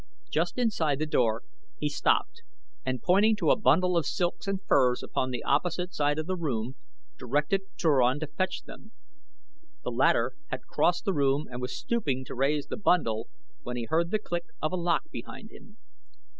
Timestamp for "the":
0.97-1.05, 5.29-5.43, 6.25-6.35, 9.83-9.91, 11.05-11.13, 12.65-12.77, 14.09-14.17